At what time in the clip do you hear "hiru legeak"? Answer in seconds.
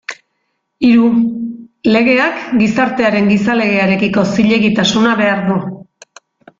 0.87-2.41